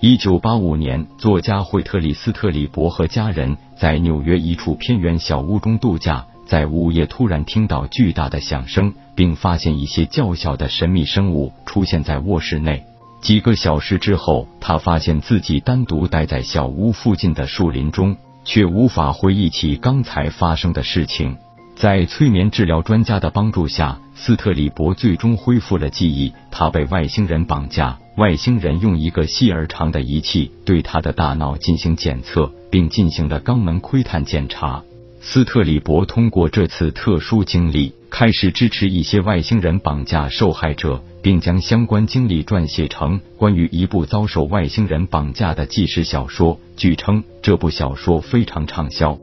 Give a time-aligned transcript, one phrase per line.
[0.00, 12.84] 一九八五年，作家惠特里斯特里伯和家人在纽约一处偏远小屋中度假，在午夜突然听到巨大的响声，并发现一些较小的神秘生物出现在卧室内。
[13.22, 21.38] 几个小时之后，他发现自己单独待在小屋附近的树林中，却无法回忆起刚才发生的事情。
[21.76, 26.34] 在催眠治疗专家的帮助下，斯特里伯最终恢复了记忆。
[26.50, 34.84] 他被外星人绑架，外星人用一个细而长的仪器对他的大脑进行检测，并进行了肛门窥探检查。
[35.20, 46.60] 斯特里伯通过这次特殊经历，开始支持一些外星人绑架受害者，并将相关经历撰写成关于一部遭受外星人绑架的纪实小说。
[46.76, 49.18] 据称，这部小说非常畅销。